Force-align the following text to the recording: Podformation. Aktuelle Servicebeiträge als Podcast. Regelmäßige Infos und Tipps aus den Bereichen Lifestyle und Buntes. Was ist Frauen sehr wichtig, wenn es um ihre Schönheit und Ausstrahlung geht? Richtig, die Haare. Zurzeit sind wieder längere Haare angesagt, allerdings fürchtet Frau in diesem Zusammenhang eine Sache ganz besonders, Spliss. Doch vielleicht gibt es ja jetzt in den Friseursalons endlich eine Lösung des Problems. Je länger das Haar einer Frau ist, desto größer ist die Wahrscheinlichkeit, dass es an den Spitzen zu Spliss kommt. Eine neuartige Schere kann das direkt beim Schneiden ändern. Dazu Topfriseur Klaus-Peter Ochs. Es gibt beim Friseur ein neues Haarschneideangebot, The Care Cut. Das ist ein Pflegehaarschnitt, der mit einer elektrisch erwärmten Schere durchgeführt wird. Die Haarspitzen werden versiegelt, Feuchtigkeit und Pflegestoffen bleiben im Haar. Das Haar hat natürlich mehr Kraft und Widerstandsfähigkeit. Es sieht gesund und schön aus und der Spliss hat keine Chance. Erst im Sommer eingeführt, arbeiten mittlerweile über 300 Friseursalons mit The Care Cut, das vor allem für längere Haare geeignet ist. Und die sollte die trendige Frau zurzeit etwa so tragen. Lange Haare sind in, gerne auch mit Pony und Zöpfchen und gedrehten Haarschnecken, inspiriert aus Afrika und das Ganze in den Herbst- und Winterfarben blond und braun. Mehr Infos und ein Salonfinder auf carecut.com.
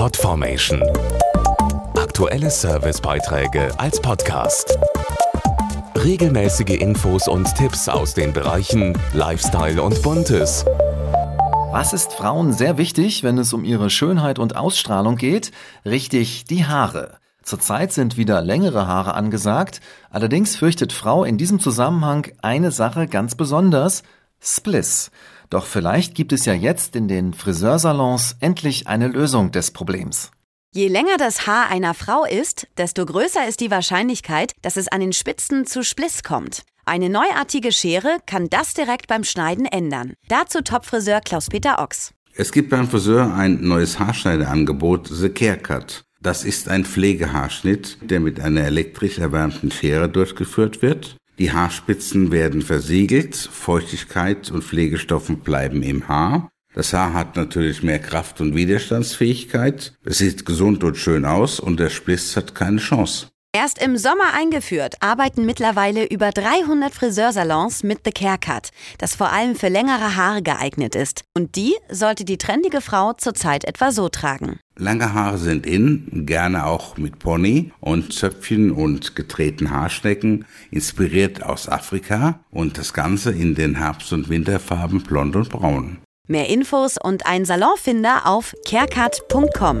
Podformation. 0.00 0.82
Aktuelle 1.94 2.50
Servicebeiträge 2.50 3.68
als 3.78 4.00
Podcast. 4.00 4.78
Regelmäßige 5.94 6.80
Infos 6.80 7.28
und 7.28 7.54
Tipps 7.54 7.86
aus 7.86 8.14
den 8.14 8.32
Bereichen 8.32 8.98
Lifestyle 9.12 9.82
und 9.82 10.00
Buntes. 10.00 10.64
Was 11.70 11.92
ist 11.92 12.14
Frauen 12.14 12.54
sehr 12.54 12.78
wichtig, 12.78 13.22
wenn 13.24 13.36
es 13.36 13.52
um 13.52 13.62
ihre 13.62 13.90
Schönheit 13.90 14.38
und 14.38 14.56
Ausstrahlung 14.56 15.16
geht? 15.16 15.52
Richtig, 15.84 16.46
die 16.46 16.64
Haare. 16.64 17.18
Zurzeit 17.42 17.92
sind 17.92 18.16
wieder 18.16 18.40
längere 18.40 18.86
Haare 18.86 19.12
angesagt, 19.12 19.82
allerdings 20.08 20.56
fürchtet 20.56 20.94
Frau 20.94 21.24
in 21.24 21.36
diesem 21.36 21.60
Zusammenhang 21.60 22.26
eine 22.40 22.70
Sache 22.70 23.06
ganz 23.06 23.34
besonders, 23.34 24.02
Spliss. 24.40 25.10
Doch 25.50 25.66
vielleicht 25.66 26.14
gibt 26.14 26.32
es 26.32 26.44
ja 26.44 26.54
jetzt 26.54 26.94
in 26.94 27.08
den 27.08 27.34
Friseursalons 27.34 28.36
endlich 28.38 28.86
eine 28.86 29.08
Lösung 29.08 29.50
des 29.50 29.72
Problems. 29.72 30.30
Je 30.72 30.86
länger 30.86 31.16
das 31.18 31.48
Haar 31.48 31.68
einer 31.68 31.94
Frau 31.94 32.24
ist, 32.24 32.68
desto 32.78 33.04
größer 33.04 33.48
ist 33.48 33.58
die 33.58 33.72
Wahrscheinlichkeit, 33.72 34.52
dass 34.62 34.76
es 34.76 34.86
an 34.86 35.00
den 35.00 35.12
Spitzen 35.12 35.66
zu 35.66 35.82
Spliss 35.82 36.22
kommt. 36.22 36.62
Eine 36.84 37.10
neuartige 37.10 37.72
Schere 37.72 38.18
kann 38.26 38.48
das 38.48 38.74
direkt 38.74 39.08
beim 39.08 39.24
Schneiden 39.24 39.66
ändern. 39.66 40.14
Dazu 40.28 40.62
Topfriseur 40.62 41.20
Klaus-Peter 41.20 41.80
Ochs. 41.80 42.14
Es 42.34 42.52
gibt 42.52 42.70
beim 42.70 42.88
Friseur 42.88 43.34
ein 43.34 43.60
neues 43.60 43.98
Haarschneideangebot, 43.98 45.08
The 45.08 45.30
Care 45.30 45.58
Cut. 45.58 46.04
Das 46.22 46.44
ist 46.44 46.68
ein 46.68 46.84
Pflegehaarschnitt, 46.84 47.98
der 48.02 48.20
mit 48.20 48.38
einer 48.38 48.62
elektrisch 48.62 49.18
erwärmten 49.18 49.72
Schere 49.72 50.08
durchgeführt 50.08 50.82
wird. 50.82 51.16
Die 51.40 51.52
Haarspitzen 51.52 52.32
werden 52.32 52.60
versiegelt, 52.60 53.34
Feuchtigkeit 53.34 54.50
und 54.50 54.62
Pflegestoffen 54.62 55.38
bleiben 55.38 55.82
im 55.82 56.06
Haar. 56.06 56.50
Das 56.74 56.92
Haar 56.92 57.14
hat 57.14 57.34
natürlich 57.34 57.82
mehr 57.82 57.98
Kraft 57.98 58.42
und 58.42 58.54
Widerstandsfähigkeit. 58.54 59.94
Es 60.04 60.18
sieht 60.18 60.44
gesund 60.44 60.84
und 60.84 60.98
schön 60.98 61.24
aus 61.24 61.58
und 61.58 61.80
der 61.80 61.88
Spliss 61.88 62.36
hat 62.36 62.54
keine 62.54 62.76
Chance. 62.76 63.28
Erst 63.52 63.82
im 63.82 63.96
Sommer 63.96 64.32
eingeführt, 64.32 64.94
arbeiten 65.00 65.44
mittlerweile 65.44 66.06
über 66.06 66.30
300 66.30 66.94
Friseursalons 66.94 67.82
mit 67.82 68.02
The 68.04 68.12
Care 68.12 68.38
Cut, 68.38 68.68
das 68.98 69.16
vor 69.16 69.32
allem 69.32 69.56
für 69.56 69.66
längere 69.66 70.14
Haare 70.14 70.40
geeignet 70.40 70.94
ist. 70.94 71.24
Und 71.36 71.56
die 71.56 71.74
sollte 71.90 72.24
die 72.24 72.38
trendige 72.38 72.80
Frau 72.80 73.12
zurzeit 73.12 73.64
etwa 73.64 73.90
so 73.90 74.08
tragen. 74.08 74.60
Lange 74.76 75.14
Haare 75.14 75.36
sind 75.36 75.66
in, 75.66 76.26
gerne 76.26 76.64
auch 76.64 76.96
mit 76.96 77.18
Pony 77.18 77.72
und 77.80 78.12
Zöpfchen 78.12 78.70
und 78.70 79.16
gedrehten 79.16 79.70
Haarschnecken, 79.70 80.44
inspiriert 80.70 81.42
aus 81.42 81.68
Afrika 81.68 82.38
und 82.52 82.78
das 82.78 82.92
Ganze 82.92 83.32
in 83.32 83.56
den 83.56 83.78
Herbst- 83.78 84.12
und 84.12 84.28
Winterfarben 84.28 85.02
blond 85.02 85.34
und 85.34 85.48
braun. 85.48 85.98
Mehr 86.28 86.48
Infos 86.48 86.98
und 87.02 87.26
ein 87.26 87.44
Salonfinder 87.44 88.28
auf 88.28 88.54
carecut.com. 88.64 89.80